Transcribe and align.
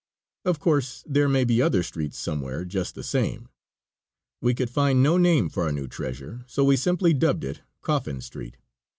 Of 0.45 0.57
course, 0.59 1.03
there 1.05 1.29
may 1.29 1.43
be 1.43 1.61
other 1.61 1.83
streets 1.83 2.17
somewhere 2.17 2.65
just 2.65 2.95
the 2.95 3.03
same. 3.03 3.49
We 4.41 4.55
could 4.55 4.71
find 4.71 5.03
no 5.03 5.17
name 5.19 5.47
for 5.47 5.65
our 5.65 5.71
new 5.71 5.87
treasure, 5.87 6.43
so 6.47 6.63
we 6.63 6.75
simply 6.75 7.13
dubbed 7.13 7.43
it 7.43 7.61
"Coffin 7.83 8.19
Street." 8.19 8.57